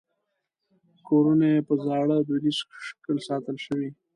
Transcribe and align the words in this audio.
کورونه 1.07 1.45
یې 1.53 1.59
په 1.67 1.73
زاړه 1.85 2.17
دودیز 2.27 2.57
شکل 2.87 3.15
ساتل 3.27 3.55
شوي. 3.65 3.89